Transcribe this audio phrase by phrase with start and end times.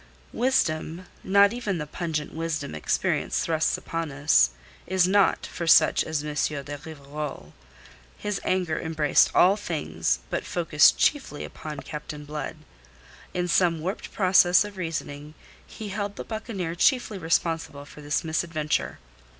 [0.33, 4.49] Wisdom not even the pungent wisdom experience thrusts upon us
[4.87, 6.33] is not for such as M.
[6.33, 7.53] de Rivarol.
[8.17, 12.55] His anger embraced all things, but focussed chiefly upon Captain Blood.
[13.35, 15.35] In some warped process of reasoning
[15.67, 18.97] he held the buccaneer chiefly responsible for this misadventure.